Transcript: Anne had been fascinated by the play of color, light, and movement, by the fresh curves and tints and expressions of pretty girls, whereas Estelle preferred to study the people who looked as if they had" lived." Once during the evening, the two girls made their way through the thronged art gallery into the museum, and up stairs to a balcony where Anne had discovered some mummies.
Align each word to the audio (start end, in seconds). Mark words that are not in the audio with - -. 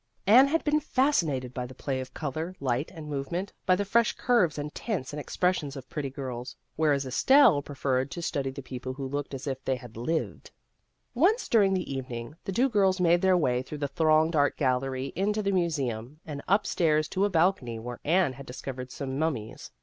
Anne 0.25 0.47
had 0.47 0.63
been 0.63 0.79
fascinated 0.79 1.53
by 1.53 1.67
the 1.67 1.75
play 1.75 1.99
of 1.99 2.11
color, 2.11 2.55
light, 2.59 2.89
and 2.89 3.07
movement, 3.07 3.53
by 3.67 3.75
the 3.75 3.85
fresh 3.85 4.13
curves 4.13 4.57
and 4.57 4.73
tints 4.73 5.13
and 5.13 5.19
expressions 5.19 5.75
of 5.75 5.87
pretty 5.91 6.09
girls, 6.09 6.55
whereas 6.75 7.05
Estelle 7.05 7.61
preferred 7.61 8.09
to 8.09 8.19
study 8.19 8.49
the 8.49 8.63
people 8.63 8.93
who 8.95 9.07
looked 9.07 9.35
as 9.35 9.45
if 9.45 9.63
they 9.63 9.75
had" 9.75 9.95
lived." 10.11 10.49
Once 11.13 11.47
during 11.47 11.75
the 11.75 11.93
evening, 11.93 12.35
the 12.45 12.51
two 12.51 12.67
girls 12.67 12.99
made 12.99 13.21
their 13.21 13.37
way 13.37 13.61
through 13.61 13.77
the 13.77 13.87
thronged 13.87 14.35
art 14.35 14.57
gallery 14.57 15.13
into 15.15 15.43
the 15.43 15.51
museum, 15.51 16.19
and 16.25 16.41
up 16.47 16.65
stairs 16.65 17.07
to 17.07 17.23
a 17.23 17.29
balcony 17.29 17.77
where 17.77 17.99
Anne 18.03 18.33
had 18.33 18.47
discovered 18.47 18.89
some 18.91 19.19
mummies. 19.19 19.69